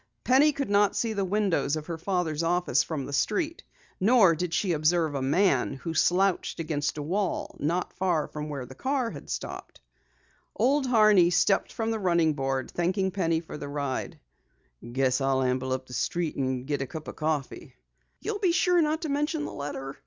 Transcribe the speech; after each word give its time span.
Penny 0.23 0.51
could 0.51 0.71
not 0.71 0.95
see 0.95 1.13
the 1.13 1.23
windows 1.23 1.75
of 1.75 1.85
her 1.85 1.99
father's 1.99 2.41
office 2.41 2.81
from 2.81 3.05
the 3.05 3.13
street. 3.13 3.63
Nor 3.99 4.33
did 4.33 4.51
she 4.51 4.71
observe 4.71 5.13
a 5.13 5.21
man 5.21 5.73
who 5.75 5.93
slouched 5.93 6.59
against 6.59 6.97
a 6.97 7.03
wall, 7.03 7.55
not 7.59 7.93
far 7.93 8.27
from 8.27 8.49
where 8.49 8.65
the 8.65 8.73
car 8.73 9.11
had 9.11 9.29
stopped. 9.29 9.79
Old 10.55 10.87
Horney 10.87 11.29
stepped 11.29 11.71
from 11.71 11.91
the 11.91 11.99
running 11.99 12.33
board, 12.33 12.71
thanking 12.71 13.11
Penny 13.11 13.41
for 13.41 13.59
the 13.59 13.69
ride. 13.69 14.19
"Guess 14.91 15.21
I'll 15.21 15.43
amble 15.43 15.71
up 15.71 15.85
the 15.85 15.93
street 15.93 16.35
and 16.35 16.65
get 16.65 16.81
a 16.81 16.87
cup 16.87 17.07
of 17.07 17.15
coffee." 17.15 17.75
"You'll 18.21 18.39
be 18.39 18.53
sure 18.53 18.81
not 18.81 19.03
to 19.03 19.09
mention 19.09 19.45
the 19.45 19.53
letter?" 19.53 19.99